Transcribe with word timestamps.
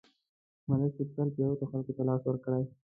ملک 0.67 0.91
صاحب 0.97 1.09
تل 1.15 1.27
پرېوتو 1.35 1.65
خلکو 1.71 1.91
ته 1.97 2.01
لاس 2.09 2.21
ورکړی 2.25 2.63